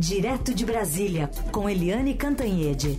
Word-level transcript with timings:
Direto 0.00 0.54
de 0.54 0.64
Brasília, 0.64 1.30
com 1.52 1.68
Eliane 1.68 2.14
Cantanhede. 2.14 2.98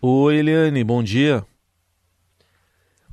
Oi, 0.00 0.36
Eliane, 0.36 0.84
bom 0.84 1.02
dia. 1.02 1.44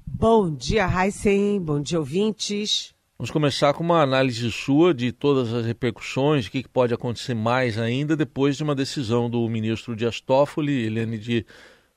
Bom 0.06 0.54
dia, 0.54 0.88
Heisen. 0.88 1.60
Bom 1.60 1.82
dia, 1.82 1.98
ouvintes. 1.98 2.94
Vamos 3.18 3.32
começar 3.32 3.74
com 3.74 3.84
uma 3.84 4.04
análise 4.04 4.52
sua 4.52 4.94
de 4.94 5.12
todas 5.12 5.52
as 5.52 5.66
repercussões, 5.66 6.46
o 6.46 6.52
que 6.52 6.70
pode 6.70 6.94
acontecer 6.94 7.34
mais 7.34 7.80
ainda 7.80 8.16
depois 8.16 8.58
de 8.58 8.62
uma 8.62 8.76
decisão 8.76 9.28
do 9.28 9.50
ministro 9.50 9.96
Dias 9.96 10.22
Toffoli, 10.22 10.86
Eliane, 10.86 11.18
de 11.18 11.44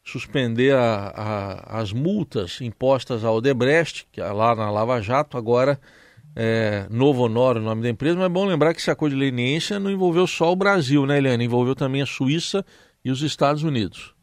suspender 0.04 0.74
a, 0.74 1.12
a, 1.14 1.80
as 1.80 1.92
multas 1.92 2.60
impostas 2.60 3.24
ao 3.24 3.36
Odebrecht, 3.36 4.06
que 4.10 4.20
é 4.20 4.32
lá 4.32 4.54
na 4.54 4.70
Lava 4.70 5.00
Jato, 5.00 5.36
agora 5.36 5.78
é, 6.34 6.86
Novo 6.90 7.24
Honor, 7.24 7.56
o 7.56 7.60
nome 7.60 7.82
da 7.82 7.88
empresa, 7.88 8.16
mas 8.16 8.26
é 8.26 8.28
bom 8.28 8.44
lembrar 8.44 8.72
que 8.72 8.80
esse 8.80 8.90
acordo 8.90 9.14
de 9.14 9.20
leniência 9.20 9.78
não 9.78 9.90
envolveu 9.90 10.26
só 10.26 10.52
o 10.52 10.56
Brasil, 10.56 11.06
né, 11.06 11.18
Eliane? 11.18 11.44
Envolveu 11.44 11.74
também 11.74 12.02
a 12.02 12.06
Suíça 12.06 12.64
e 13.04 13.10
os 13.10 13.22
Estados 13.22 13.62
Unidos. 13.62 14.14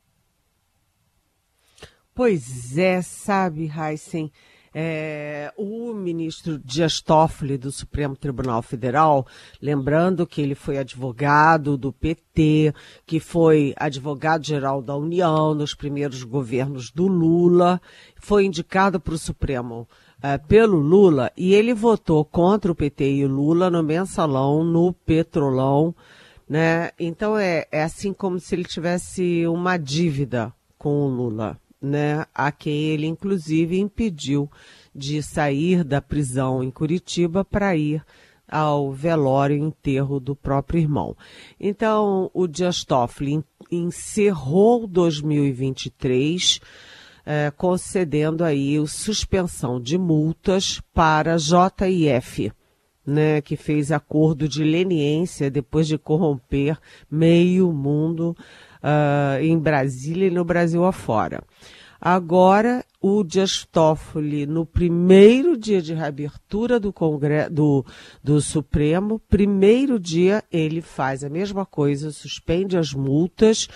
Pois 2.13 2.77
é, 2.77 3.01
sabe, 3.01 3.71
Heisen, 3.71 4.31
é, 4.73 5.51
o 5.57 5.93
ministro 5.93 6.59
Dias 6.59 7.01
Toffoli 7.01 7.57
do 7.57 7.71
Supremo 7.71 8.15
Tribunal 8.15 8.61
Federal, 8.61 9.25
lembrando 9.61 10.27
que 10.27 10.41
ele 10.41 10.55
foi 10.55 10.77
advogado 10.77 11.77
do 11.77 11.91
PT, 11.91 12.73
que 13.05 13.19
foi 13.19 13.73
advogado-geral 13.77 14.81
da 14.81 14.95
União 14.95 15.53
nos 15.53 15.73
primeiros 15.73 16.23
governos 16.23 16.91
do 16.91 17.07
Lula, 17.07 17.81
foi 18.15 18.45
indicado 18.45 18.99
para 18.99 19.13
o 19.13 19.17
Supremo 19.17 19.87
é, 20.21 20.37
pelo 20.37 20.77
Lula 20.77 21.31
e 21.37 21.53
ele 21.53 21.73
votou 21.73 22.25
contra 22.25 22.71
o 22.71 22.75
PT 22.75 23.15
e 23.15 23.25
o 23.25 23.29
Lula 23.29 23.69
no 23.69 23.83
mensalão, 23.83 24.63
no 24.63 24.93
petrolão, 24.93 25.95
né? 26.47 26.91
Então 26.99 27.37
é, 27.37 27.67
é 27.71 27.83
assim 27.83 28.13
como 28.13 28.39
se 28.39 28.55
ele 28.55 28.63
tivesse 28.63 29.45
uma 29.47 29.77
dívida 29.77 30.53
com 30.77 31.01
o 31.01 31.07
Lula 31.07 31.57
né, 31.81 32.25
a 32.33 32.51
quem 32.51 32.85
ele 32.85 33.07
inclusive 33.07 33.79
impediu 33.79 34.49
de 34.93 35.21
sair 35.21 35.83
da 35.83 36.01
prisão 36.01 36.63
em 36.63 36.71
Curitiba 36.71 37.45
para 37.45 37.75
ir 37.75 38.03
ao 38.47 38.91
velório 38.93 39.57
e 39.57 39.59
enterro 39.59 40.19
do 40.19 40.35
próprio 40.35 40.79
irmão. 40.79 41.15
Então, 41.59 42.31
o 42.33 42.47
Dias 42.47 42.83
Toffoli 42.83 43.43
encerrou 43.69 44.87
2023 44.87 46.61
eh, 47.25 47.51
concedendo 47.57 48.45
aí 48.45 48.77
suspensão 48.87 49.81
de 49.81 49.97
multas 49.97 50.81
para 50.93 51.37
JIF, 51.37 52.53
né, 53.05 53.41
que 53.41 53.57
fez 53.57 53.91
acordo 53.91 54.47
de 54.47 54.63
leniência 54.63 55.51
depois 55.51 55.87
de 55.87 55.97
corromper 55.97 56.79
meio 57.11 57.71
mundo 57.73 58.35
uh, 58.87 59.43
em 59.43 59.59
Brasília 59.59 60.27
e 60.27 60.31
no 60.31 60.45
Brasil 60.45 60.85
afora. 60.85 61.43
Agora, 61.99 62.85
o 63.01 63.23
Dias 63.23 63.65
Toffoli, 63.65 64.45
no 64.45 64.65
primeiro 64.65 65.57
dia 65.57 65.81
de 65.81 65.95
reabertura 65.95 66.79
do, 66.79 66.93
Congresso, 66.93 67.51
do, 67.51 67.85
do 68.23 68.39
Supremo, 68.39 69.19
primeiro 69.27 69.99
dia 69.99 70.43
ele 70.51 70.79
faz 70.79 71.23
a 71.23 71.29
mesma 71.29 71.65
coisa, 71.65 72.11
suspende 72.11 72.77
as 72.77 72.93
multas 72.93 73.67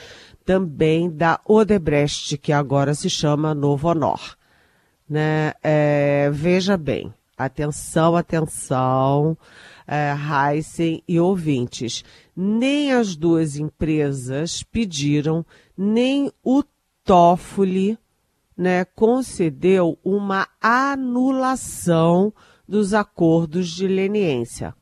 também 0.45 1.09
da 1.09 1.39
Odebrecht, 1.45 2.37
que 2.37 2.53
agora 2.53 2.93
se 2.93 3.09
chama 3.09 3.55
Novo 3.55 3.87
Honor. 3.87 4.37
Né? 5.09 5.53
É, 5.63 6.29
veja 6.31 6.77
bem, 6.77 7.11
atenção, 7.35 8.15
atenção, 8.15 9.35
é, 9.87 10.13
Heisen 10.13 11.03
e 11.07 11.19
ouvintes. 11.19 12.03
Nem 12.43 12.91
as 12.91 13.15
duas 13.15 13.55
empresas 13.55 14.63
pediram, 14.63 15.45
nem 15.77 16.31
o 16.43 16.63
Toffoli 17.03 17.99
né, 18.57 18.83
concedeu 18.83 19.99
uma 20.03 20.47
anulação 20.59 22.33
dos 22.67 22.95
acordos 22.95 23.69
de 23.69 23.87
leniência. 23.87 24.73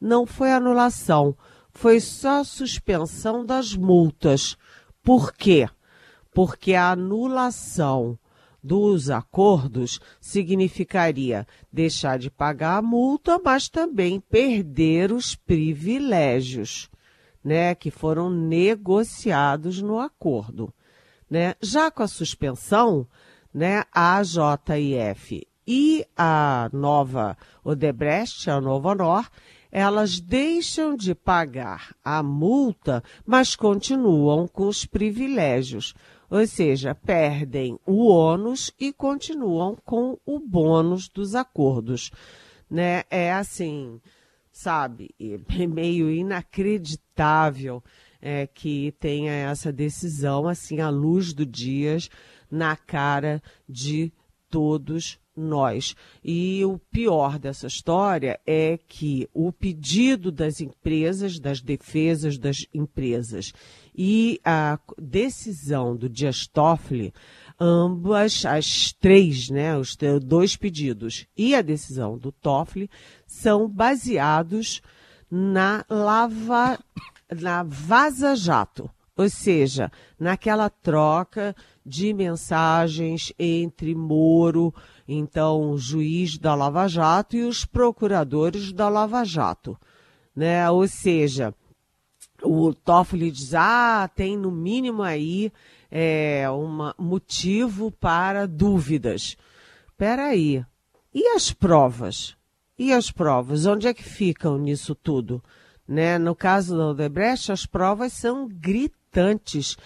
Não 0.00 0.24
foi 0.24 0.52
anulação, 0.52 1.36
foi 1.72 1.98
só 1.98 2.44
suspensão 2.44 3.44
das 3.44 3.74
multas. 3.74 4.56
Por 5.02 5.32
quê? 5.32 5.68
Porque 6.32 6.74
a 6.74 6.92
anulação 6.92 8.16
dos 8.62 9.10
acordos 9.10 9.98
significaria 10.20 11.44
deixar 11.72 12.20
de 12.20 12.30
pagar 12.30 12.76
a 12.78 12.82
multa, 12.82 13.40
mas 13.44 13.68
também 13.68 14.20
perder 14.20 15.10
os 15.10 15.34
privilégios, 15.34 16.89
né, 17.44 17.74
que 17.74 17.90
foram 17.90 18.30
negociados 18.30 19.80
no 19.80 19.98
acordo. 19.98 20.72
Né? 21.28 21.54
Já 21.60 21.90
com 21.90 22.02
a 22.02 22.08
suspensão, 22.08 23.06
né, 23.52 23.84
a 23.92 24.22
JIF 24.22 25.46
e 25.66 26.04
a 26.16 26.68
nova 26.72 27.36
Odebrecht, 27.64 28.50
a 28.50 28.60
Nova 28.60 28.90
Honor, 28.90 29.30
elas 29.70 30.20
deixam 30.20 30.96
de 30.96 31.14
pagar 31.14 31.94
a 32.04 32.22
multa, 32.22 33.04
mas 33.24 33.54
continuam 33.54 34.48
com 34.48 34.66
os 34.66 34.84
privilégios. 34.84 35.94
Ou 36.28 36.46
seja, 36.46 36.94
perdem 36.94 37.78
o 37.86 38.06
ônus 38.08 38.72
e 38.78 38.92
continuam 38.92 39.76
com 39.84 40.18
o 40.26 40.38
bônus 40.38 41.08
dos 41.08 41.34
acordos. 41.34 42.10
Né? 42.68 43.04
É 43.10 43.32
assim, 43.32 44.00
sabe, 44.62 45.10
é 45.18 45.38
meio 45.66 46.10
inacreditável 46.10 47.82
é, 48.20 48.46
que 48.46 48.94
tenha 49.00 49.32
essa 49.32 49.72
decisão, 49.72 50.46
assim, 50.46 50.80
à 50.80 50.90
luz 50.90 51.32
do 51.32 51.46
dias, 51.46 52.10
na 52.50 52.76
cara 52.76 53.42
de 53.68 54.12
todos 54.50 55.18
nós. 55.34 55.94
E 56.22 56.64
o 56.64 56.78
pior 56.90 57.38
dessa 57.38 57.66
história 57.66 58.38
é 58.46 58.78
que 58.88 59.28
o 59.32 59.50
pedido 59.52 60.30
das 60.30 60.60
empresas, 60.60 61.38
das 61.38 61.60
defesas 61.60 62.36
das 62.36 62.66
empresas 62.74 63.52
e 63.96 64.40
a 64.44 64.78
decisão 64.98 65.96
do 65.96 66.08
Dias 66.08 66.46
Toffoli, 66.46 67.14
ambas, 67.60 68.46
as 68.46 68.92
três, 68.94 69.50
né, 69.50 69.76
os 69.76 69.94
dois 70.22 70.56
pedidos 70.56 71.26
e 71.36 71.54
a 71.54 71.60
decisão 71.60 72.16
do 72.16 72.32
Toffoli 72.32 72.88
são 73.26 73.68
baseados 73.68 74.80
na 75.30 75.84
lava, 75.88 76.78
na 77.30 77.62
Vaza 77.62 78.34
Jato, 78.34 78.90
ou 79.14 79.28
seja, 79.28 79.92
naquela 80.18 80.70
troca 80.70 81.54
de 81.84 82.14
mensagens 82.14 83.32
entre 83.38 83.94
Moro, 83.94 84.74
então 85.06 85.76
juiz 85.76 86.38
da 86.38 86.54
Lava 86.54 86.88
Jato, 86.88 87.36
e 87.36 87.42
os 87.42 87.66
procuradores 87.66 88.72
da 88.72 88.88
Lava 88.88 89.22
Jato. 89.24 89.76
Né? 90.34 90.68
Ou 90.70 90.88
seja, 90.88 91.54
o 92.42 92.72
Toffoli 92.72 93.30
diz, 93.30 93.52
ah, 93.54 94.08
tem 94.14 94.36
no 94.36 94.50
mínimo 94.50 95.02
aí 95.02 95.52
é, 95.90 96.50
um 96.50 96.92
motivo 96.98 97.90
para 97.90 98.46
dúvidas. 98.46 99.36
Espera 99.86 100.26
aí, 100.26 100.64
e 101.12 101.26
as 101.28 101.52
provas? 101.52 102.36
E 102.78 102.92
as 102.92 103.10
provas? 103.10 103.66
Onde 103.66 103.86
é 103.86 103.94
que 103.94 104.02
ficam 104.02 104.56
nisso 104.56 104.94
tudo? 104.94 105.42
Né? 105.86 106.18
No 106.18 106.34
caso 106.34 106.76
da 106.76 106.88
Odebrecht, 106.88 107.52
as 107.52 107.66
provas 107.66 108.12
são 108.12 108.48
gritantes 108.48 109.76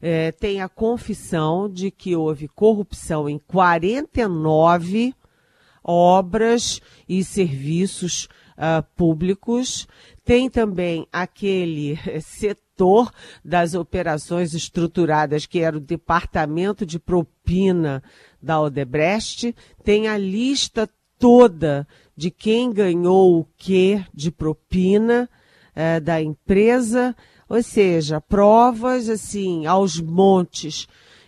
é, 0.00 0.32
tem 0.32 0.62
a 0.62 0.68
confissão 0.68 1.68
de 1.68 1.90
que 1.90 2.16
houve 2.16 2.48
corrupção 2.48 3.28
em 3.28 3.38
49 3.38 5.14
obras 5.84 6.80
e 7.08 7.22
serviços 7.22 8.28
uh, 8.56 8.82
públicos. 8.96 9.86
Tem 10.30 10.48
também 10.48 11.08
aquele 11.12 11.98
setor 12.22 13.10
das 13.44 13.74
operações 13.74 14.54
estruturadas, 14.54 15.44
que 15.44 15.58
era 15.58 15.76
o 15.76 15.80
departamento 15.80 16.86
de 16.86 17.00
propina 17.00 18.00
da 18.40 18.60
Odebrecht. 18.60 19.52
Tem 19.82 20.06
a 20.06 20.16
lista 20.16 20.88
toda 21.18 21.84
de 22.16 22.30
quem 22.30 22.72
ganhou 22.72 23.40
o 23.40 23.44
que 23.56 24.06
de 24.14 24.30
propina 24.30 25.28
uh, 25.74 26.00
da 26.00 26.22
empresa. 26.22 27.16
Ou 27.48 27.60
seja, 27.60 28.20
provas 28.20 29.08
assim 29.08 29.66
aos 29.66 30.00
montes. 30.00 30.86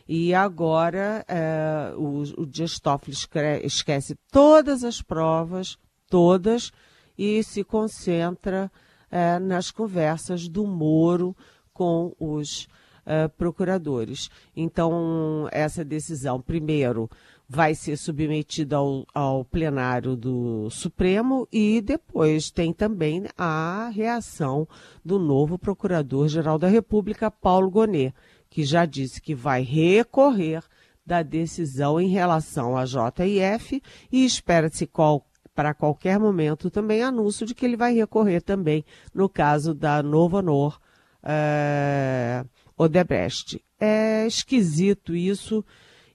E 0.09 0.33
agora 0.33 1.25
é, 1.27 1.93
o, 1.97 2.23
o 2.43 2.47
Dias 2.47 2.79
Toffoli 2.79 3.17
esquece 3.65 4.15
todas 4.31 4.85
as 4.85 5.03
provas, 5.03 5.77
todas, 6.09 6.71
e 7.19 7.43
se 7.43 7.65
concentra 7.65 8.71
é, 9.13 9.39
nas 9.39 9.71
conversas 9.71 10.49
do 10.49 10.67
Moro 10.67 11.37
com 11.73 12.15
os 12.19 12.65
uh, 13.07 13.29
procuradores. 13.37 14.31
Então, 14.57 15.49
essa 15.53 15.85
decisão, 15.85 16.41
primeiro, 16.41 17.11
vai 17.49 17.75
ser 17.75 17.99
submetida 17.99 18.77
ao, 18.77 19.07
ao 19.15 19.45
plenário 19.45 20.17
do 20.17 20.71
Supremo 20.71 21.47
e 21.53 21.83
depois 21.83 22.51
tem 22.51 22.73
também 22.73 23.27
a 23.37 23.91
reação 23.95 24.67
do 25.05 25.19
novo 25.19 25.59
Procurador-Geral 25.59 26.59
da 26.59 26.69
República, 26.69 27.31
Paulo 27.31 27.71
Gonet, 27.71 28.15
que 28.49 28.65
já 28.65 28.87
disse 28.87 29.21
que 29.21 29.35
vai 29.35 29.63
recorrer 29.63 30.63
da 31.05 31.23
decisão 31.23 32.01
em 32.01 32.09
relação 32.09 32.77
à 32.77 32.87
JIF 32.87 33.83
e 34.11 34.25
espera-se 34.25 34.87
qual, 34.87 35.27
para 35.55 35.75
qualquer 35.75 36.19
momento 36.19 36.71
também 36.71 37.03
anúncio 37.03 37.47
de 37.47 37.55
que 37.55 37.65
ele 37.65 37.77
vai 37.77 37.95
recorrer 37.95 38.41
também 38.41 38.85
no 39.15 39.29
caso 39.29 39.75
da 39.75 40.03
Novo 40.03 40.39
Honor 40.39 40.79
é, 41.23 42.45
Odebrecht. 42.77 43.63
É 43.79 44.27
esquisito 44.27 45.15
isso 45.15 45.65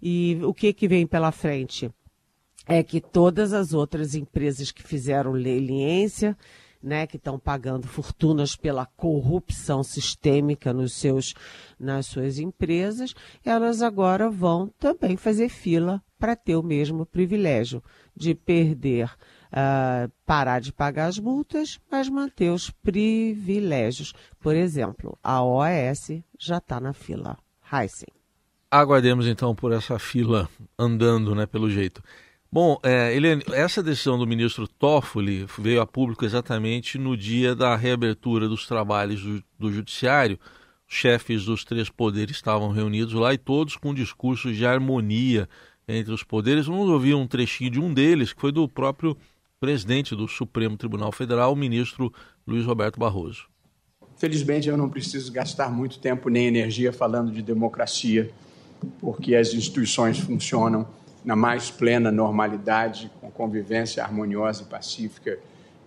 e 0.01 0.39
o 0.43 0.53
que, 0.53 0.73
que 0.73 0.87
vem 0.87 1.05
pela 1.05 1.31
frente? 1.31 1.89
É 2.65 2.83
que 2.83 2.99
todas 2.99 3.53
as 3.53 3.73
outras 3.73 4.15
empresas 4.15 4.71
que 4.71 4.83
fizeram 4.83 5.31
leniência 5.31 6.37
né, 6.81 7.07
que 7.07 7.17
estão 7.17 7.39
pagando 7.39 7.87
fortunas 7.87 8.55
pela 8.55 8.85
corrupção 8.85 9.83
sistêmica 9.83 10.73
nos 10.73 10.93
seus, 10.93 11.33
nas 11.79 12.05
suas 12.05 12.39
empresas, 12.39 13.13
elas 13.43 13.81
agora 13.81 14.29
vão 14.29 14.67
também 14.79 15.17
fazer 15.17 15.49
fila 15.49 16.01
para 16.19 16.35
ter 16.35 16.55
o 16.55 16.63
mesmo 16.63 17.05
privilégio 17.05 17.83
de 18.15 18.33
perder, 18.33 19.11
uh, 19.47 20.11
parar 20.25 20.59
de 20.59 20.73
pagar 20.73 21.07
as 21.07 21.19
multas, 21.19 21.79
mas 21.91 22.09
manter 22.09 22.49
os 22.49 22.69
privilégios. 22.69 24.13
Por 24.39 24.55
exemplo, 24.55 25.17
a 25.23 25.43
OAS 25.43 26.21
já 26.39 26.57
está 26.57 26.79
na 26.79 26.93
fila. 26.93 27.37
Heisen. 27.71 28.07
Aguardemos 28.69 29.27
então 29.27 29.55
por 29.55 29.71
essa 29.71 29.97
fila 29.97 30.49
andando, 30.77 31.33
né, 31.33 31.45
pelo 31.45 31.69
jeito. 31.69 32.01
Bom, 32.49 32.79
é, 32.81 33.13
Eliane, 33.13 33.43
essa 33.51 33.83
decisão 33.83 34.17
do 34.17 34.25
ministro 34.25 34.67
Toffoli 34.67 35.45
veio 35.59 35.81
a 35.81 35.85
público 35.85 36.23
exatamente 36.23 36.97
no 36.97 37.17
dia 37.17 37.53
da 37.53 37.75
reabertura 37.75 38.47
dos 38.47 38.65
trabalhos 38.65 39.21
do, 39.21 39.43
do 39.59 39.71
Judiciário. 39.71 40.39
Os 40.89 40.95
chefes 40.95 41.43
dos 41.43 41.65
três 41.65 41.89
poderes 41.89 42.37
estavam 42.37 42.71
reunidos 42.71 43.13
lá 43.13 43.33
e 43.33 43.37
todos 43.37 43.75
com 43.75 43.93
discursos 43.93 44.55
de 44.55 44.65
harmonia 44.65 45.49
entre 45.85 46.13
os 46.13 46.23
poderes. 46.23 46.67
Vamos 46.67 46.89
ouvir 46.89 47.15
um 47.15 47.27
trechinho 47.27 47.69
de 47.69 47.79
um 47.81 47.93
deles, 47.93 48.31
que 48.31 48.39
foi 48.39 48.53
do 48.53 48.67
próprio 48.67 49.17
presidente 49.59 50.15
do 50.15 50.27
Supremo 50.27 50.77
Tribunal 50.77 51.11
Federal, 51.11 51.51
o 51.51 51.55
ministro 51.55 52.13
Luiz 52.45 52.65
Roberto 52.65 52.97
Barroso. 52.97 53.47
Felizmente, 54.15 54.69
eu 54.69 54.77
não 54.77 54.89
preciso 54.89 55.31
gastar 55.33 55.69
muito 55.69 55.99
tempo 55.99 56.29
nem 56.29 56.47
energia 56.47 56.93
falando 56.93 57.31
de 57.31 57.41
democracia, 57.41 58.31
porque 58.99 59.35
as 59.35 59.53
instituições 59.53 60.17
funcionam 60.17 60.87
na 61.27 61.35
mais 61.35 61.69
plena 61.69 62.09
normalidade, 62.09 63.11
com 63.19 63.29
convivência 63.29 64.01
harmoniosa 64.01 64.63
e 64.63 64.65
pacífica 64.65 65.37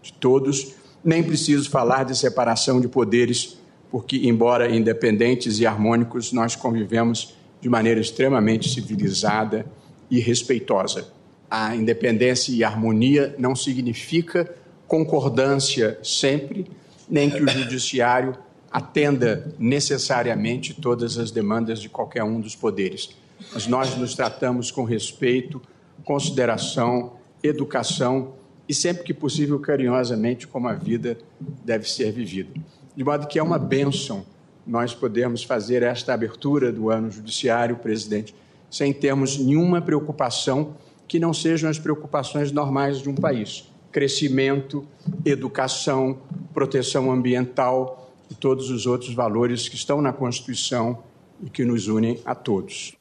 de 0.03 0.13
todos. 0.13 0.75
Nem 1.03 1.23
preciso 1.23 1.71
falar 1.71 2.05
de 2.05 2.15
separação 2.15 2.79
de 2.79 2.87
poderes, 2.87 3.59
porque, 3.91 4.19
embora 4.29 4.69
independentes 4.69 5.59
e 5.59 5.67
harmônicos, 5.67 6.31
nós 6.31 6.55
convivemos 6.55 7.35
de 7.59 7.71
maneira 7.71 7.99
extremamente 7.99 8.69
civilizada 8.69 9.65
e 10.11 10.21
respeitosa. 10.21 11.09
A 11.51 11.75
independência 11.75 12.53
e 12.53 12.63
harmonia 12.63 13.35
não 13.39 13.57
significa 13.57 14.55
concordância 14.87 15.99
sempre, 16.03 16.71
nem 17.09 17.31
que 17.31 17.43
o 17.43 17.49
judiciário 17.49 18.37
atenda 18.71 19.55
necessariamente 19.59 20.75
todas 20.75 21.17
as 21.17 21.31
demandas 21.31 21.81
de 21.81 21.89
qualquer 21.89 22.25
um 22.25 22.43
dos 22.43 22.55
poderes 22.55 23.19
mas 23.53 23.67
nós 23.67 23.97
nos 23.97 24.15
tratamos 24.15 24.71
com 24.71 24.85
respeito, 24.85 25.61
consideração, 26.05 27.15
educação 27.43 28.35
e, 28.69 28.75
sempre 28.75 29.03
que 29.03 29.15
possível, 29.15 29.59
carinhosamente, 29.59 30.47
como 30.47 30.69
a 30.69 30.75
vida 30.75 31.19
deve 31.65 31.89
ser 31.89 32.13
vivida. 32.13 32.51
De 32.97 33.05
modo 33.05 33.27
que 33.27 33.39
é 33.39 33.43
uma 33.43 33.59
bênção 33.59 34.25
nós 34.67 34.95
podermos 34.95 35.43
fazer 35.43 35.83
esta 35.83 36.15
abertura 36.15 36.73
do 36.73 36.91
ano 36.91 37.11
judiciário, 37.11 37.77
presidente, 37.77 38.35
sem 38.71 38.93
termos 38.93 39.39
nenhuma 39.39 39.81
preocupação 39.81 40.75
que 41.09 41.19
não 41.19 41.35
sejam 41.35 41.69
as 41.69 41.79
preocupações 41.79 42.53
normais 42.53 42.99
de 42.99 43.09
um 43.09 43.15
país. 43.15 43.69
Crescimento, 43.91 44.87
educação, 45.25 46.19
proteção 46.55 47.11
ambiental 47.11 48.13
e 48.31 48.35
todos 48.35 48.71
os 48.71 48.87
outros 48.87 49.13
valores 49.13 49.69
que 49.69 49.75
estão 49.75 50.01
na 50.01 50.13
Constituição 50.13 51.03
e 51.43 51.51
que 51.51 51.65
nos 51.65 51.89
unem 51.89 52.21
a 52.25 52.35
todos. 52.35 53.00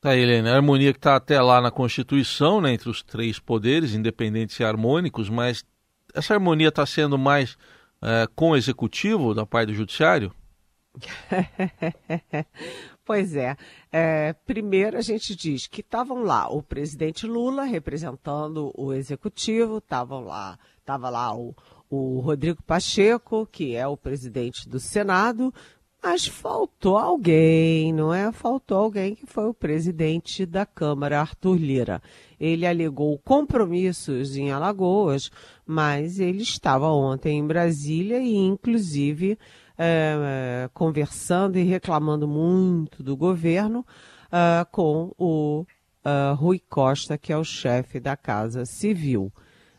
Tá, 0.00 0.16
Helena, 0.16 0.52
a 0.52 0.56
harmonia 0.56 0.92
que 0.92 0.98
está 0.98 1.16
até 1.16 1.40
lá 1.42 1.60
na 1.60 1.72
Constituição, 1.72 2.60
né, 2.60 2.72
entre 2.72 2.88
os 2.88 3.02
três 3.02 3.40
poderes, 3.40 3.94
independentes 3.94 4.58
e 4.60 4.64
harmônicos, 4.64 5.28
mas 5.28 5.64
essa 6.14 6.34
harmonia 6.34 6.68
está 6.68 6.86
sendo 6.86 7.18
mais 7.18 7.58
é, 8.00 8.28
com 8.34 8.50
o 8.50 8.56
executivo 8.56 9.34
da 9.34 9.44
parte 9.44 9.68
do 9.68 9.74
judiciário? 9.74 10.32
pois 13.04 13.34
é. 13.34 13.56
é. 13.90 14.32
Primeiro 14.46 14.96
a 14.96 15.00
gente 15.00 15.34
diz 15.34 15.66
que 15.66 15.80
estavam 15.80 16.22
lá 16.22 16.48
o 16.48 16.62
presidente 16.62 17.26
Lula 17.26 17.64
representando 17.64 18.72
o 18.76 18.92
executivo, 18.92 19.78
estavam 19.78 20.20
lá, 20.20 20.56
estava 20.78 21.10
lá 21.10 21.34
o, 21.34 21.56
o 21.90 22.20
Rodrigo 22.20 22.62
Pacheco, 22.62 23.46
que 23.50 23.74
é 23.74 23.86
o 23.86 23.96
presidente 23.96 24.68
do 24.68 24.78
Senado, 24.78 25.52
mas 26.02 26.26
faltou 26.26 26.96
alguém, 26.96 27.92
não 27.92 28.14
é? 28.14 28.30
Faltou 28.30 28.78
alguém 28.78 29.14
que 29.14 29.26
foi 29.26 29.46
o 29.48 29.54
presidente 29.54 30.46
da 30.46 30.64
Câmara, 30.64 31.20
Arthur 31.20 31.56
Lira. 31.56 32.02
Ele 32.38 32.66
alegou 32.66 33.18
compromissos 33.18 34.36
em 34.36 34.52
Alagoas, 34.52 35.30
mas 35.66 36.20
ele 36.20 36.42
estava 36.42 36.88
ontem 36.88 37.38
em 37.38 37.46
Brasília 37.46 38.20
e, 38.20 38.36
inclusive, 38.36 39.38
é, 39.76 40.70
conversando 40.72 41.58
e 41.58 41.64
reclamando 41.64 42.28
muito 42.28 43.02
do 43.02 43.16
governo 43.16 43.84
é, 44.30 44.64
com 44.70 45.12
o 45.18 45.66
é, 46.04 46.32
Rui 46.34 46.60
Costa, 46.60 47.18
que 47.18 47.32
é 47.32 47.36
o 47.36 47.44
chefe 47.44 47.98
da 47.98 48.16
Casa 48.16 48.64
Civil. 48.64 49.32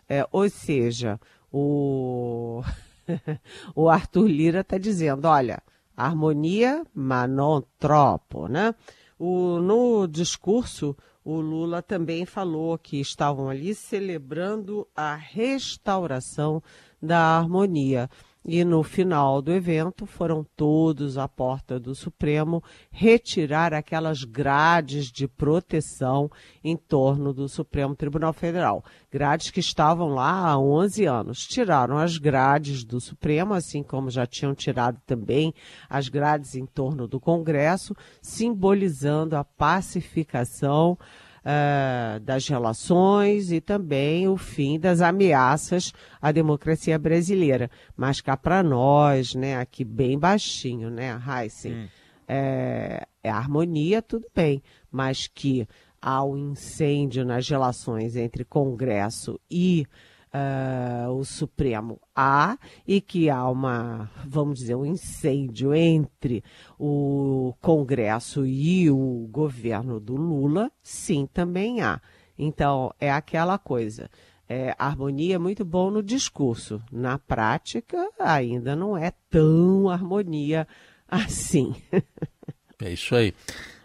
É, 0.08 0.28
ou 0.32 0.50
seja, 0.50 1.20
o, 1.52 2.62
o 3.74 3.90
Arthur 3.90 4.28
Lira 4.28 4.60
está 4.62 4.78
dizendo: 4.78 5.26
olha 5.26 5.64
harmonia, 6.06 6.86
mas 6.94 7.30
não 7.30 7.64
tropo, 7.78 8.48
né? 8.48 8.74
O, 9.18 9.60
no 9.60 10.08
discurso, 10.08 10.96
o 11.24 11.42
Lula 11.42 11.82
também 11.82 12.26
falou 12.26 12.78
que 12.78 13.00
estavam 13.00 13.50
ali 13.50 13.76
celebrando 13.76 14.88
a 14.96 15.14
restauração 15.14 16.64
da 17.02 17.20
harmonia. 17.38 18.10
E 18.46 18.64
no 18.64 18.84
final 18.84 19.42
do 19.42 19.52
evento 19.52 20.06
foram 20.06 20.46
todos 20.56 21.18
à 21.18 21.28
porta 21.28 21.78
do 21.78 21.94
Supremo 21.94 22.64
retirar 22.90 23.74
aquelas 23.74 24.24
grades 24.24 25.12
de 25.12 25.28
proteção 25.28 26.32
em 26.64 26.78
torno 26.78 27.34
do 27.34 27.50
Supremo 27.50 27.96
Tribunal 27.96 28.32
Federal. 28.32 28.84
Grades 29.12 29.52
que 29.52 29.60
estavam 29.60 30.10
lá 30.10 30.48
há 30.48 30.58
11 30.58 31.06
anos. 31.06 31.40
Tiraram 31.40 31.98
as 31.98 32.18
grades 32.18 32.86
do 32.86 33.02
Supremo, 33.02 33.54
assim 33.54 33.84
como 33.84 34.10
já 34.10 34.26
tinham 34.26 34.56
tirado 34.56 35.02
também 35.06 35.54
as 35.90 36.08
grades 36.08 36.56
em 36.56 36.66
torno 36.66 37.08
do 37.08 37.20
Congresso, 37.20 37.94
simbolizando 38.22 39.36
a 39.36 39.44
pacificação 39.44 40.98
uh, 41.40 42.20
das 42.20 42.48
relações 42.48 43.52
e 43.52 43.62
também 43.62 44.28
o 44.28 44.38
fim 44.38 44.80
das 44.80 45.02
ameaças 45.02 45.92
à 46.22 46.32
democracia 46.32 46.98
brasileira. 46.98 47.70
Mas 47.96 48.22
cá 48.22 48.38
para 48.38 48.64
nós, 48.64 49.36
né, 49.36 49.58
aqui 49.58 49.84
bem 49.84 50.18
baixinho, 50.18 50.90
né, 50.90 51.20
Heisen, 51.28 51.74
hum. 51.74 51.88
é, 52.28 53.06
é 53.24 53.30
harmonia, 53.30 54.02
tudo 54.02 54.28
bem, 54.36 54.62
mas 54.92 55.28
que 55.28 55.68
há 56.02 56.24
um 56.24 56.52
incêndio 56.52 57.26
nas 57.26 57.48
relações 57.48 58.16
entre 58.16 58.46
Congresso 58.46 59.40
e 59.50 59.86
uh, 60.34 61.12
o 61.12 61.24
Supremo 61.24 62.00
há 62.16 62.58
e 62.88 63.02
que 63.02 63.30
há 63.30 63.48
uma, 63.50 64.10
vamos 64.26 64.60
dizer, 64.60 64.76
um 64.76 64.86
incêndio 64.86 65.74
entre 65.74 66.44
o 66.78 67.54
Congresso 67.62 68.46
e 68.46 68.90
o 68.90 69.28
governo 69.32 70.00
do 70.00 70.16
Lula, 70.16 70.72
sim, 70.82 71.28
também 71.32 71.82
há. 71.82 72.02
Então, 72.38 72.94
é 73.00 73.12
aquela 73.12 73.58
coisa. 73.58 74.10
É, 74.48 74.74
harmonia 74.80 75.36
é 75.36 75.38
muito 75.38 75.64
bom 75.64 75.92
no 75.92 76.02
discurso. 76.02 76.82
Na 76.92 77.20
prática, 77.20 78.10
ainda 78.18 78.76
não 78.76 78.98
é 78.98 79.12
tão 79.30 79.90
harmonia 79.90 80.68
assim. 81.08 81.76
é 82.82 82.92
isso 82.92 83.14
aí. 83.14 83.34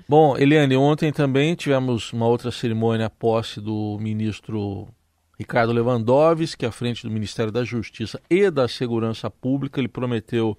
Bom, 0.08 0.36
Eliane, 0.36 0.76
ontem 0.76 1.12
também 1.12 1.54
tivemos 1.54 2.12
uma 2.12 2.26
outra 2.26 2.50
cerimônia 2.50 3.10
posse 3.10 3.60
do 3.60 3.98
ministro 3.98 4.88
Ricardo 5.44 5.74
Lewandowski, 5.74 6.64
à 6.64 6.72
frente 6.72 7.02
do 7.02 7.10
Ministério 7.10 7.52
da 7.52 7.64
Justiça 7.64 8.18
e 8.30 8.50
da 8.50 8.66
Segurança 8.66 9.28
Pública, 9.28 9.78
ele 9.78 9.88
prometeu 9.88 10.56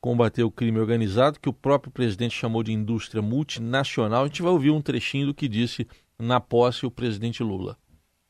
combater 0.00 0.42
o 0.42 0.50
crime 0.50 0.78
organizado, 0.78 1.38
que 1.38 1.50
o 1.50 1.52
próprio 1.52 1.92
presidente 1.92 2.34
chamou 2.34 2.62
de 2.62 2.72
indústria 2.72 3.20
multinacional. 3.20 4.24
A 4.24 4.26
gente 4.26 4.40
vai 4.40 4.50
ouvir 4.50 4.70
um 4.70 4.80
trechinho 4.80 5.26
do 5.26 5.34
que 5.34 5.46
disse 5.46 5.86
na 6.18 6.40
posse 6.40 6.86
o 6.86 6.90
presidente 6.90 7.42
Lula. 7.42 7.76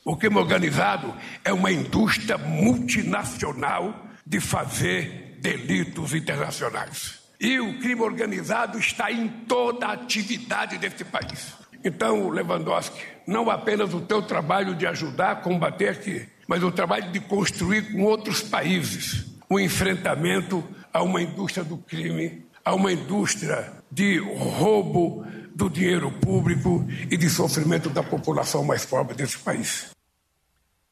O 0.05 0.17
crime 0.17 0.39
organizado 0.39 1.15
é 1.45 1.53
uma 1.53 1.71
indústria 1.71 2.37
multinacional 2.37 3.95
de 4.27 4.41
fazer 4.41 5.39
delitos 5.41 6.15
internacionais. 6.15 7.21
E 7.41 7.61
o 7.61 7.79
crime 7.79 8.01
organizado 8.01 8.77
está 8.77 9.13
em 9.13 9.29
toda 9.47 9.87
a 9.87 9.93
atividade 9.93 10.79
deste 10.79 11.05
país. 11.05 11.62
Então, 11.85 12.29
Lewandowski, 12.29 13.03
não 13.27 13.51
apenas 13.51 13.93
o 13.93 14.01
teu 14.01 14.23
trabalho 14.23 14.75
de 14.75 14.87
ajudar 14.87 15.33
a 15.33 15.37
combater 15.37 15.89
aqui, 15.89 16.29
mas 16.47 16.63
o 16.63 16.71
trabalho 16.71 17.11
de 17.11 17.21
construir 17.21 17.93
com 17.93 18.05
outros 18.05 18.41
países 18.41 19.27
o 19.49 19.61
enfrentamento 19.61 20.65
a 20.93 21.03
uma 21.03 21.21
indústria 21.21 21.65
do 21.65 21.77
crime, 21.77 22.47
a 22.65 22.75
uma 22.75 22.93
indústria 22.93 23.73
de 23.91 24.19
roubo 24.19 25.27
do 25.55 25.69
dinheiro 25.69 26.11
público 26.11 26.87
e 27.11 27.17
de 27.17 27.29
sofrimento 27.29 27.91
da 27.91 28.03
população 28.03 28.65
mais 28.65 28.87
pobre 28.87 29.15
desse 29.15 29.39
país. 29.39 29.91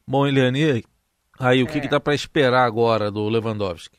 Bom, 0.07 0.27
Eliane, 0.27 0.85
aí 1.39 1.63
o 1.63 1.67
que, 1.67 1.79
é. 1.79 1.81
que 1.81 1.89
dá 1.89 1.99
para 1.99 2.15
esperar 2.15 2.67
agora 2.67 3.11
do 3.11 3.29
Lewandowski? 3.29 3.99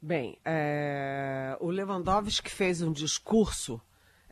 Bem, 0.00 0.38
é... 0.44 1.56
o 1.60 1.68
Lewandowski 1.68 2.50
fez 2.50 2.80
um 2.80 2.92
discurso 2.92 3.80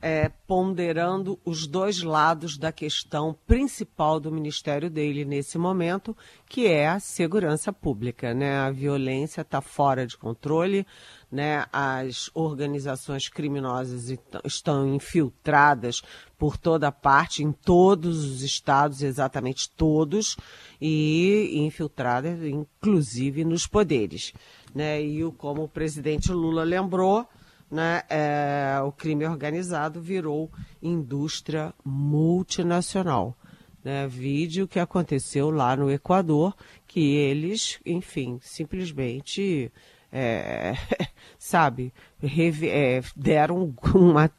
é, 0.02 0.30
ponderando 0.46 1.38
os 1.44 1.66
dois 1.66 2.02
lados 2.02 2.56
da 2.56 2.72
questão 2.72 3.36
principal 3.46 4.18
do 4.18 4.32
ministério 4.32 4.88
dele 4.88 5.24
nesse 5.24 5.58
momento, 5.58 6.16
que 6.48 6.66
é 6.66 6.88
a 6.88 6.98
segurança 6.98 7.72
pública. 7.72 8.32
Né? 8.32 8.58
A 8.58 8.70
violência 8.70 9.42
está 9.42 9.60
fora 9.60 10.06
de 10.06 10.16
controle, 10.16 10.86
né? 11.30 11.66
as 11.72 12.30
organizações 12.32 13.28
criminosas 13.28 14.16
estão 14.44 14.94
infiltradas 14.94 16.02
por 16.38 16.56
toda 16.56 16.90
parte, 16.90 17.42
em 17.42 17.52
todos 17.52 18.24
os 18.24 18.42
estados, 18.42 19.02
exatamente 19.02 19.68
todos, 19.68 20.36
e 20.80 21.58
infiltradas 21.58 22.42
inclusive 22.42 23.44
nos 23.44 23.66
poderes. 23.66 24.32
Né? 24.74 25.02
E 25.02 25.30
como 25.32 25.64
o 25.64 25.68
presidente 25.68 26.32
Lula 26.32 26.64
lembrou, 26.64 27.28
né, 27.70 28.02
é, 28.08 28.80
o 28.84 28.90
crime 28.90 29.26
organizado 29.26 30.00
virou 30.00 30.50
indústria 30.82 31.72
multinacional. 31.84 33.36
Né, 33.82 34.06
vídeo 34.06 34.68
que 34.68 34.78
aconteceu 34.78 35.50
lá 35.50 35.74
no 35.74 35.90
Equador, 35.90 36.54
que 36.86 37.14
eles, 37.16 37.80
enfim, 37.86 38.38
simplesmente, 38.42 39.72
é, 40.12 40.74
sabe, 41.38 41.92
é, 42.22 43.00
deram 43.16 43.74
uma 43.94 44.30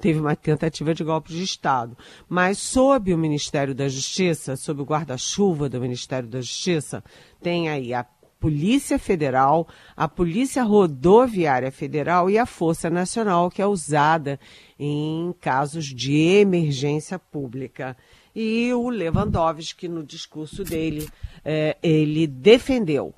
teve 0.00 0.18
uma 0.18 0.34
tentativa 0.34 0.92
de 0.92 1.04
golpe 1.04 1.32
de 1.32 1.44
Estado. 1.44 1.96
Mas 2.28 2.58
sob 2.58 3.14
o 3.14 3.18
Ministério 3.18 3.74
da 3.74 3.88
Justiça, 3.88 4.56
sob 4.56 4.82
o 4.82 4.84
guarda-chuva 4.84 5.68
do 5.68 5.80
Ministério 5.80 6.28
da 6.28 6.40
Justiça, 6.40 7.04
tem 7.40 7.68
aí 7.68 7.94
a 7.94 8.04
Polícia 8.42 8.98
Federal, 8.98 9.68
a 9.96 10.08
Polícia 10.08 10.64
Rodoviária 10.64 11.70
Federal 11.70 12.28
e 12.28 12.36
a 12.36 12.44
Força 12.44 12.90
Nacional, 12.90 13.48
que 13.48 13.62
é 13.62 13.66
usada 13.66 14.40
em 14.76 15.32
casos 15.40 15.86
de 15.86 16.12
emergência 16.40 17.20
pública. 17.20 17.96
E 18.34 18.74
o 18.74 18.88
Lewandowski, 18.88 19.86
no 19.86 20.02
discurso 20.02 20.64
dele, 20.64 21.08
é, 21.44 21.76
ele 21.80 22.26
defendeu 22.26 23.14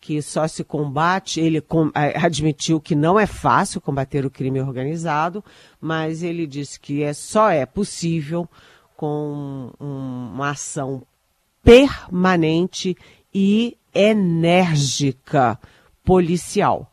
que 0.00 0.22
só 0.22 0.48
se 0.48 0.64
combate, 0.64 1.38
ele 1.38 1.60
com, 1.60 1.90
é, 1.94 2.18
admitiu 2.18 2.80
que 2.80 2.94
não 2.94 3.20
é 3.20 3.26
fácil 3.26 3.78
combater 3.78 4.24
o 4.24 4.30
crime 4.30 4.58
organizado, 4.58 5.44
mas 5.78 6.22
ele 6.22 6.46
disse 6.46 6.80
que 6.80 7.02
é, 7.02 7.12
só 7.12 7.50
é 7.50 7.66
possível 7.66 8.48
com 8.96 9.70
um, 9.78 10.30
uma 10.32 10.50
ação 10.50 11.02
permanente 11.62 12.96
e 13.34 13.76
enérgica 13.94 15.58
policial, 16.04 16.90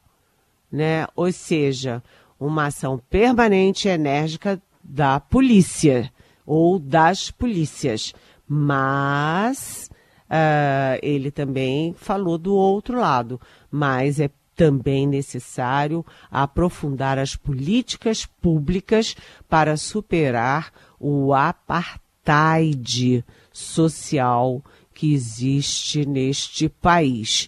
né? 0.72 1.08
Ou 1.16 1.32
seja, 1.32 2.04
uma 2.40 2.68
ação 2.68 3.02
permanente 3.10 3.88
e 3.88 3.92
enérgica 3.92 4.62
da 4.84 5.20
polícia 5.20 6.12
ou 6.46 6.80
das 6.80 7.30
polícias. 7.30 8.14
Mas 8.48 9.90
uh, 10.30 10.98
ele 11.02 11.32
também 11.32 11.94
falou 11.94 12.38
do 12.38 12.56
outro 12.56 13.00
lado, 13.00 13.40
mas 13.70 14.20
é 14.20 14.30
também 14.56 15.08
necessário 15.08 16.06
aprofundar 16.30 17.18
as 17.18 17.34
políticas 17.36 18.26
públicas 18.26 19.16
para 19.48 19.78
superar 19.78 20.70
o 21.00 21.34
apartheid 21.34 23.24
social 23.54 24.62
que 25.00 25.14
existe 25.14 26.06
neste 26.06 26.68
país. 26.68 27.48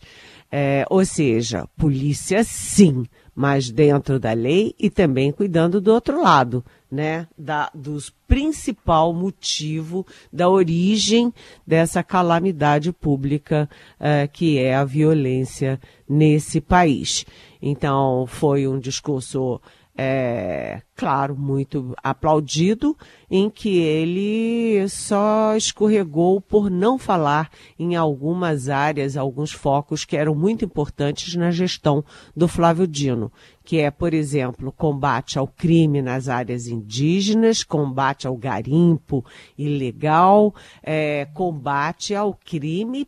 É, 0.50 0.86
ou 0.90 1.04
seja, 1.04 1.68
polícia 1.78 2.46
sim, 2.46 3.06
mas 3.36 3.70
dentro 3.70 4.18
da 4.18 4.32
lei 4.32 4.74
e 4.80 4.90
também 4.90 5.34
cuidando 5.34 5.82
do 5.82 5.94
outro 5.94 6.22
lado, 6.22 6.64
né? 6.90 7.28
Da, 7.38 7.70
dos 7.76 8.10
principal 8.26 9.14
motivo 9.14 10.08
da 10.32 10.48
origem 10.48 11.34
dessa 11.68 12.02
calamidade 12.02 12.94
pública 12.94 13.70
é, 14.00 14.28
que 14.28 14.58
é 14.58 14.74
a 14.74 14.86
violência 14.86 15.78
nesse 16.08 16.62
país. 16.62 17.26
Então, 17.62 18.26
foi 18.28 18.66
um 18.66 18.80
discurso 18.80 19.60
é, 20.04 20.82
claro, 20.96 21.38
muito 21.38 21.94
aplaudido, 22.02 22.98
em 23.30 23.52
que 23.52 23.78
ele 23.78 24.90
só 24.90 25.56
escorregou 25.56 26.42
por 26.42 26.72
não 26.72 26.98
falar 26.98 27.52
em 27.78 27.96
algumas 27.96 28.68
áreas, 28.68 29.16
alguns 29.16 29.52
focos 29.52 30.04
que 30.04 30.18
eram 30.18 30.34
muito 30.34 30.66
importantes 30.66 31.36
na 31.36 31.52
gestão 31.52 32.04
do 32.36 32.48
Flávio 32.48 32.88
Dino, 32.88 33.32
que 33.64 33.78
é, 33.78 33.92
por 33.92 34.12
exemplo, 34.12 34.72
combate 34.72 35.38
ao 35.38 35.48
crime 35.48 36.02
nas 36.02 36.28
áreas 36.28 36.66
indígenas, 36.66 37.64
combate 37.64 38.26
ao 38.26 38.36
garimpo 38.36 39.24
ilegal, 39.56 40.52
é, 40.82 41.28
combate 41.32 42.16
ao 42.16 42.34
crime 42.34 43.08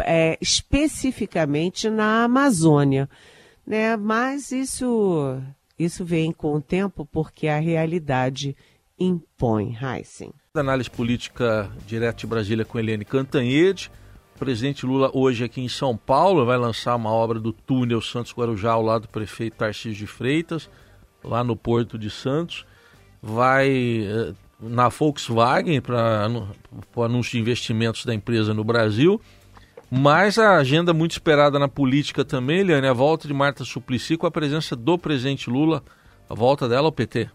é, 0.00 0.36
especificamente 0.40 1.88
na 1.88 2.24
Amazônia. 2.24 3.08
Né? 3.64 3.96
Mas 3.96 4.50
isso 4.50 5.40
isso 5.84 6.04
vem 6.04 6.32
com 6.32 6.54
o 6.54 6.60
tempo 6.60 7.06
porque 7.06 7.48
a 7.48 7.58
realidade 7.58 8.56
impõe, 8.98 9.76
Heisen. 9.80 10.32
Análise 10.54 10.90
política 10.90 11.70
direto 11.86 12.20
de 12.20 12.26
Brasília 12.26 12.64
com 12.64 12.78
Helene 12.78 13.04
Cantanhede. 13.04 13.90
O 14.36 14.38
presidente 14.38 14.84
Lula 14.84 15.10
hoje 15.14 15.44
aqui 15.44 15.60
em 15.60 15.68
São 15.68 15.96
Paulo 15.96 16.44
vai 16.44 16.58
lançar 16.58 16.96
uma 16.96 17.10
obra 17.10 17.38
do 17.38 17.52
túnel 17.52 18.00
Santos 18.00 18.32
Guarujá 18.32 18.72
ao 18.72 18.82
lado 18.82 19.02
do 19.02 19.08
prefeito 19.08 19.56
Tarcísio 19.56 19.94
de 19.94 20.06
Freitas, 20.06 20.68
lá 21.22 21.44
no 21.44 21.56
Porto 21.56 21.98
de 21.98 22.10
Santos. 22.10 22.66
Vai 23.22 24.04
eh, 24.04 24.34
na 24.60 24.88
Volkswagen 24.88 25.80
para 25.80 26.28
o 26.94 27.02
anúncio 27.02 27.32
de 27.32 27.38
investimentos 27.38 28.04
da 28.04 28.12
empresa 28.12 28.52
no 28.52 28.64
Brasil 28.64 29.20
mas 29.94 30.38
a 30.38 30.56
agenda 30.56 30.94
muito 30.94 31.10
esperada 31.10 31.58
na 31.58 31.68
política 31.68 32.24
também, 32.24 32.60
Eliane, 32.60 32.86
a 32.86 32.94
volta 32.94 33.28
de 33.28 33.34
Marta 33.34 33.62
Suplicy 33.62 34.16
com 34.16 34.26
a 34.26 34.30
presença 34.30 34.74
do 34.74 34.96
presidente 34.96 35.50
Lula, 35.50 35.84
a 36.30 36.34
volta 36.34 36.66
dela 36.66 36.88
ao 36.88 36.92
PT. 36.92 37.28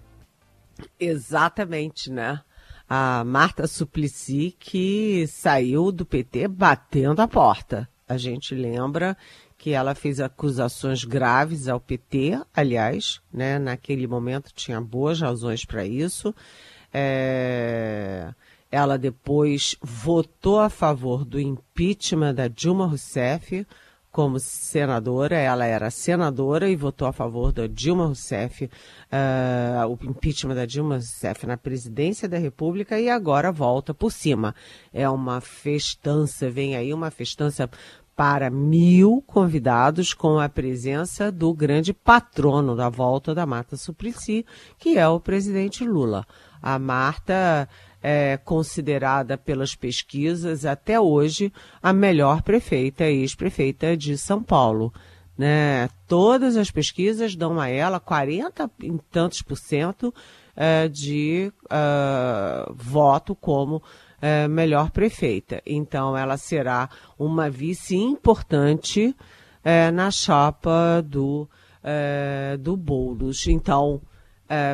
Exatamente, 1.00 2.10
né? 2.10 2.42
A 2.90 3.24
Marta 3.24 3.68
Suplicy 3.68 4.56
que 4.58 5.28
saiu 5.28 5.92
do 5.92 6.04
PT 6.04 6.48
batendo 6.48 7.22
a 7.22 7.28
porta. 7.28 7.88
A 8.10 8.18
gente 8.18 8.56
lembra 8.56 9.16
que 9.56 9.70
ela 9.70 9.94
fez 9.94 10.20
acusações 10.20 11.04
graves 11.04 11.68
ao 11.68 11.80
PT, 11.80 12.42
aliás, 12.56 13.22
né? 13.32 13.60
Naquele 13.60 14.08
momento 14.08 14.52
tinha 14.52 14.82
boas 14.82 15.22
razões 15.22 15.64
para 15.64 15.86
isso. 15.86 16.34
É 16.92 18.34
ela 18.72 18.98
depois 18.98 19.76
votou 19.82 20.60
a 20.60 20.70
favor 20.70 21.24
do 21.24 21.40
impeachment 21.40 22.34
da 22.34 22.48
Dilma 22.48 22.86
Rousseff 22.86 23.66
como 24.12 24.40
senadora. 24.40 25.36
Ela 25.36 25.66
era 25.66 25.92
senadora 25.92 26.68
e 26.68 26.76
votou 26.76 27.08
a 27.08 27.14
favor 27.14 27.52
da 27.52 27.68
Dilma 27.68 28.06
Rousseff, 28.06 28.66
uh, 28.66 29.88
o 29.88 29.98
impeachment 30.10 30.56
da 30.56 30.66
Dilma 30.66 30.96
Rousseff 30.96 31.46
na 31.46 31.56
presidência 31.56 32.28
da 32.28 32.38
República 32.38 33.00
e 33.00 33.10
agora 33.10 33.52
volta 33.52 33.94
por 33.94 34.12
cima. 34.12 34.56
É 34.92 35.08
uma 35.08 35.40
festança, 35.40 36.50
vem 36.50 36.76
aí 36.76 36.94
uma 36.94 37.12
festança 37.12 37.70
para 38.16 38.50
mil 38.50 39.24
convidados 39.28 40.12
com 40.16 40.40
a 40.40 40.50
presença 40.50 41.32
do 41.32 41.54
grande 41.54 41.94
patrono 41.94 42.76
da 42.76 42.90
volta 42.90 43.36
da 43.36 43.46
Marta 43.46 43.78
Suplicy, 43.78 44.44
que 44.80 44.98
é 44.98 45.08
o 45.08 45.20
presidente 45.20 45.86
Lula. 45.86 46.26
A 46.60 46.80
Marta 46.80 47.70
é 48.10 48.38
considerada 48.38 49.38
pelas 49.38 49.76
pesquisas 49.76 50.66
até 50.66 50.98
hoje 50.98 51.52
a 51.84 51.92
melhor 51.92 52.42
prefeita, 52.42 53.04
ex-prefeita 53.04 53.98
de 53.98 54.18
São 54.18 54.42
Paulo. 54.42 54.94
Né? 55.38 55.90
Todas 56.08 56.56
as 56.56 56.72
pesquisas 56.72 57.36
dão 57.36 57.60
a 57.60 57.68
ela 57.68 58.00
40 58.00 58.72
e 58.82 58.98
tantos 59.12 59.42
por 59.42 59.58
cento 59.58 60.14
uh, 60.56 60.88
de 60.88 61.52
uh, 61.66 62.74
voto 62.74 63.36
como 63.36 63.76
uh, 63.76 64.48
melhor 64.50 64.90
prefeita. 64.90 65.62
Então, 65.66 66.16
ela 66.16 66.38
será 66.38 66.90
uma 67.20 67.50
vice 67.50 67.98
importante 67.98 69.14
na 69.94 70.10
chapa 70.10 71.04
do, 71.06 71.46
do 72.62 72.78
Boulos. 72.78 73.48
Então, 73.48 74.02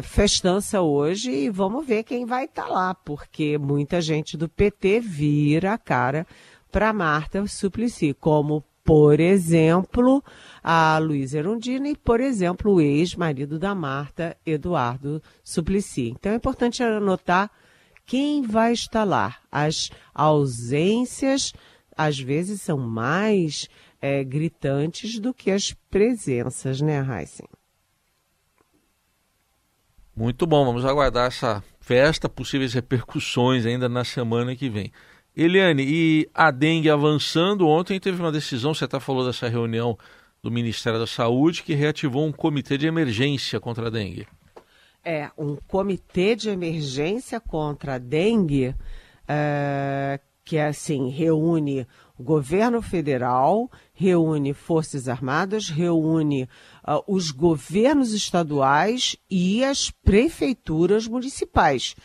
festança 0.04 0.82
hoje 0.82 1.32
e 1.32 1.50
vamos 1.50 1.86
ver 1.86 2.04
quem 2.04 2.26
vai 2.26 2.46
estar 2.46 2.64
tá 2.64 2.70
lá, 2.70 2.94
porque 2.94 3.58
muita 3.58 4.02
gente 4.02 4.38
do 4.38 4.48
PT 4.48 5.00
vira 5.00 5.74
a 5.74 5.78
cara 5.78 6.28
para 6.72 6.94
Marta 6.94 7.46
Suplicy, 7.48 8.14
como 8.14 8.64
por 8.84 9.20
exemplo, 9.20 10.22
a 10.62 10.98
Luísa 10.98 11.38
Erundina 11.38 11.88
e, 11.88 11.96
por 11.96 12.20
exemplo, 12.20 12.74
o 12.74 12.82
ex-marido 12.82 13.58
da 13.58 13.74
Marta, 13.74 14.36
Eduardo 14.46 15.22
Suplicy. 15.44 16.10
Então 16.10 16.34
é 16.34 16.36
importante 16.36 16.84
anotar 16.84 17.50
quem 18.06 18.42
vai 18.42 18.74
estar 18.74 19.06
lá. 19.06 19.38
As 19.50 19.90
ausências, 20.14 21.54
às 21.96 22.20
vezes, 22.20 22.62
são 22.62 22.78
mais 22.78 23.70
é, 24.02 24.22
gritantes 24.24 25.18
do 25.18 25.34
que 25.34 25.50
as 25.50 25.74
presenças, 25.90 26.82
né, 26.82 27.00
Heisen? 27.00 27.48
Muito 30.16 30.46
bom, 30.46 30.64
vamos 30.64 30.86
aguardar 30.86 31.28
essa 31.28 31.64
festa, 31.80 32.30
possíveis 32.30 32.74
repercussões 32.74 33.66
ainda 33.66 33.90
na 33.90 34.04
semana 34.04 34.56
que 34.56 34.70
vem. 34.70 34.92
Eliane, 35.36 35.84
e 35.84 36.30
a 36.34 36.52
dengue 36.52 36.90
avançando, 36.90 37.68
ontem 37.68 38.00
teve 38.00 38.22
uma 38.22 38.32
decisão, 38.32 38.74
você 38.74 38.86
até 38.86 39.00
falou 39.00 39.26
dessa 39.26 39.50
reunião 39.50 39.98
do 40.44 40.52
Ministério 40.52 41.00
da 41.00 41.08
Saúde, 41.08 41.64
que 41.64 41.74
reativou 41.74 42.26
um 42.28 42.32
comitê 42.32 42.78
de 42.78 42.86
emergência 42.86 43.60
contra 43.60 43.88
a 43.88 43.90
dengue. 43.90 44.28
É, 45.04 45.32
um 45.36 45.58
comitê 45.68 46.36
de 46.36 46.50
emergência 46.50 47.40
contra 47.40 47.96
a 47.96 47.98
dengue, 47.98 48.76
é, 49.28 50.20
que 50.44 50.58
assim, 50.58 51.10
reúne 51.10 51.88
o 52.18 52.24
governo 52.24 52.82
federal, 52.82 53.72
reúne 53.94 54.54
Forças 54.54 55.08
Armadas, 55.08 55.70
reúne 55.70 56.44
uh, 56.88 57.04
os 57.08 57.32
governos 57.32 58.14
estaduais 58.14 59.16
e 59.30 59.64
as 59.64 59.90
prefeituras 59.90 61.08
municipais. 61.08 61.96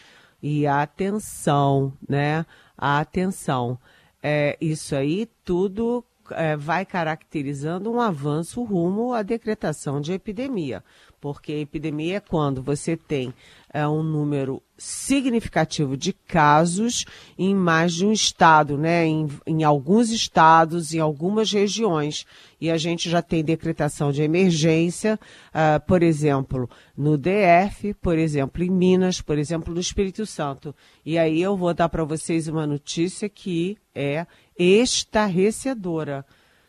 E 0.43 0.67
atenção, 0.67 1.93
né? 2.09 2.47
atenção. 2.79 3.79
É, 4.23 4.57
isso 4.61 4.95
aí 4.95 5.29
tudo 5.45 6.05
é, 6.31 6.57
vai 6.57 6.85
caracterizando 6.87 7.91
um 7.91 8.01
avanço 8.01 8.63
rumo 8.63 9.13
à 9.13 9.23
decretação 9.23 10.01
de 10.01 10.13
epidemia, 10.13 10.85
porque 11.21 11.53
a 11.53 11.59
epidemia 11.59 12.17
é 12.17 12.21
quando 12.21 12.63
você 12.63 12.97
tem 12.97 13.35
é, 13.73 13.87
um 13.87 14.03
número 14.03 14.63
significativo 14.77 15.97
de 15.97 16.13
casos 16.13 17.05
em 17.37 17.55
mais 17.55 17.95
de 17.95 18.07
um 18.07 18.13
estado, 18.13 18.79
né? 18.79 19.05
Em, 19.05 19.29
em 19.47 19.65
alguns 19.65 20.11
estados, 20.11 20.95
em 20.95 21.01
algumas 21.01 21.53
regiões. 21.53 22.25
E 22.61 22.71
a 22.71 22.77
gente 22.77 23.11
já 23.11 23.21
tem 23.21 23.45
decretação 23.45 24.13
de 24.13 24.23
emergência, 24.23 25.19
uh, 25.51 25.85
por 25.87 26.03
exemplo, 26.03 26.71
no 26.97 27.19
DF, 27.19 27.95
por 27.95 28.17
exemplo, 28.17 28.63
em 28.63 28.71
Minas, 28.71 29.21
por 29.21 29.37
exemplo, 29.37 29.75
no 29.75 29.81
Espírito 29.81 30.25
Santo. 30.25 30.75
E 31.05 31.19
aí 31.19 31.43
eu 31.43 31.57
vou 31.57 31.75
dar 31.75 31.89
para 31.89 32.05
vocês 32.05 32.49
uma 32.49 32.67
notícia 32.67 33.29
que 33.29 33.77
é 33.95 34.27
estarrecedora, 34.57 36.25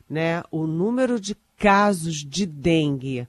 né? 0.10 0.44
O 0.51 0.65
número 0.65 1.20
de 1.20 1.36
casos 1.58 2.15
de 2.25 2.46
dengue 2.46 3.27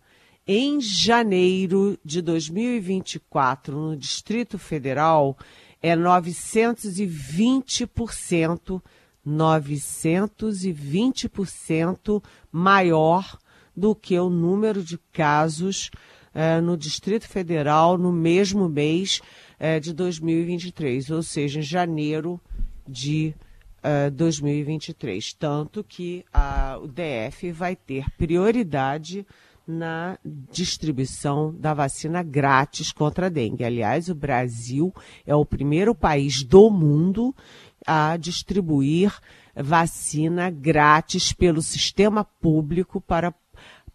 em 0.53 0.81
janeiro 0.81 1.97
de 2.05 2.21
2024 2.21 3.73
no 3.73 3.97
Distrito 3.97 4.59
Federal 4.59 5.39
é 5.81 5.95
920%, 5.95 8.83
920% 9.25 12.21
maior 12.51 13.39
do 13.77 13.95
que 13.95 14.19
o 14.19 14.29
número 14.29 14.83
de 14.83 14.99
casos 15.13 15.89
eh, 16.35 16.61
no 16.61 16.77
Distrito 16.77 17.29
Federal 17.29 17.97
no 17.97 18.11
mesmo 18.11 18.69
mês 18.69 19.23
eh, 19.57 19.79
de 19.79 19.93
2023, 19.93 21.11
ou 21.11 21.23
seja, 21.23 21.61
em 21.61 21.63
janeiro 21.63 22.41
de 22.89 23.33
2023. 24.13 25.33
Eh, 25.33 25.37
Tanto 25.39 25.85
que 25.85 26.25
a, 26.33 26.77
o 26.83 26.89
DF 26.89 27.53
vai 27.53 27.77
ter 27.77 28.11
prioridade 28.19 29.25
na 29.71 30.19
distribuição 30.25 31.55
da 31.55 31.73
vacina 31.73 32.23
grátis 32.23 32.93
contra 32.93 33.27
a 33.27 33.31
dengue. 33.31 33.65
Aliás, 33.65 34.09
o 34.09 34.15
Brasil 34.15 34.93
é 35.25 35.35
o 35.35 35.45
primeiro 35.45 35.95
país 35.95 36.43
do 36.43 36.71
mundo 36.71 37.35
a 37.87 38.17
distribuir 38.17 39.17
vacina 39.55 40.51
grátis 40.51 41.33
pelo 41.33 41.63
sistema 41.63 42.25
público 42.25 43.01
para, 43.01 43.35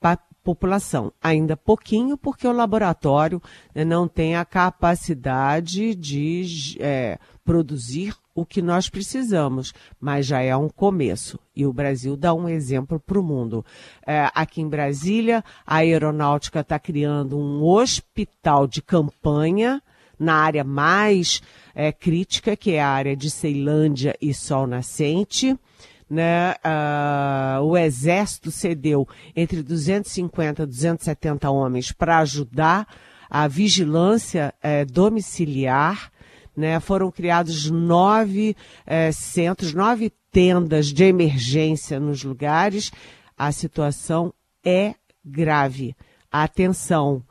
a 0.01 0.17
população. 0.43 1.11
Ainda 1.21 1.57
pouquinho, 1.57 2.17
porque 2.17 2.47
o 2.47 2.51
laboratório 2.51 3.41
né, 3.73 3.83
não 3.83 4.07
tem 4.07 4.35
a 4.35 4.45
capacidade 4.45 5.95
de 5.95 6.77
é, 6.79 7.17
produzir 7.43 8.15
o 8.35 8.45
que 8.45 8.61
nós 8.61 8.89
precisamos, 8.89 9.73
mas 9.99 10.25
já 10.25 10.41
é 10.41 10.55
um 10.55 10.67
começo. 10.67 11.39
E 11.55 11.65
o 11.65 11.71
Brasil 11.71 12.17
dá 12.17 12.33
um 12.33 12.49
exemplo 12.49 12.99
para 12.99 13.17
o 13.17 13.23
mundo. 13.23 13.65
É, 14.05 14.29
aqui 14.35 14.61
em 14.61 14.67
Brasília, 14.67 15.41
a 15.65 15.77
aeronáutica 15.77 16.59
está 16.59 16.77
criando 16.77 17.37
um 17.37 17.63
hospital 17.63 18.67
de 18.67 18.81
campanha 18.81 19.81
na 20.19 20.35
área 20.35 20.65
mais 20.65 21.41
é, 21.73 21.93
crítica, 21.93 22.57
que 22.57 22.73
é 22.73 22.81
a 22.81 22.89
área 22.89 23.15
de 23.15 23.31
Ceilândia 23.31 24.15
e 24.21 24.33
Sol 24.33 24.67
Nascente. 24.67 25.57
Né, 26.07 26.51
uh, 26.51 27.63
o 27.63 27.75
Exército 27.75 28.51
cedeu 28.51 29.07
entre 29.35 29.63
250 29.63 30.61
e 30.61 30.65
270 30.67 31.49
homens 31.49 31.91
para 31.91 32.19
ajudar 32.19 32.87
a 33.27 33.47
vigilância 33.47 34.53
é, 34.61 34.85
domiciliar 34.85 36.11
né? 36.55 36.79
Foram 36.79 37.11
criados 37.11 37.69
nove 37.69 38.55
é, 38.85 39.11
centros, 39.11 39.73
nove 39.73 40.11
tendas 40.31 40.87
de 40.87 41.03
emergência 41.03 41.99
nos 41.99 42.23
lugares. 42.23 42.91
A 43.37 43.51
situação 43.51 44.33
é 44.63 44.95
grave. 45.23 45.95
Atenção, 46.31 47.23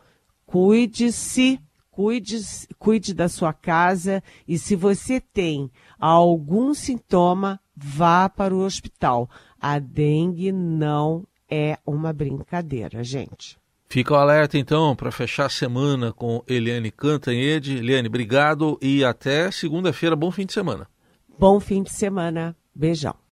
cuide-se, 0.47 1.61
cuide, 1.91 2.39
cuide 2.79 3.15
da 3.15 3.29
sua 3.29 3.53
casa 3.53 4.23
e 4.47 4.59
se 4.59 4.75
você 4.75 5.21
tem 5.21 5.71
algum 5.99 6.75
sintoma, 6.75 7.61
vá 7.77 8.29
para 8.29 8.55
o 8.55 8.65
hospital. 8.65 9.29
A 9.61 9.79
dengue 9.79 10.53
não 10.53 11.27
é 11.49 11.79
uma 11.87 12.13
brincadeira, 12.13 13.03
gente. 13.05 13.59
Fica 13.89 14.13
o 14.15 14.17
alerta 14.17 14.59
então 14.59 14.97
para 14.97 15.13
fechar 15.13 15.47
a 15.47 15.51
semana 15.51 16.13
com 16.13 16.43
Eliane 16.49 16.91
Cantanhede. 16.91 17.77
Eliane, 17.77 18.09
obrigado 18.09 18.79
e 18.83 19.05
até 19.05 19.51
segunda-feira. 19.51 20.17
Bom 20.17 20.31
fim 20.31 20.47
de 20.47 20.53
semana. 20.53 20.89
Bom 21.39 21.61
fim 21.61 21.83
de 21.83 21.93
semana. 21.93 22.57
Beijão. 22.75 23.24